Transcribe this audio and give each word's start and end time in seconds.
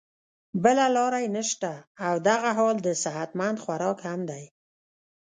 بله 0.63 0.85
لار 0.95 1.13
ئې 1.19 1.27
نشته 1.37 1.73
او 2.05 2.15
دغه 2.29 2.49
حال 2.57 2.75
د 2.83 2.87
صحت 3.03 3.29
مند 3.39 3.57
خوراک 3.63 3.99
هم 4.07 4.19
دے 4.29 4.43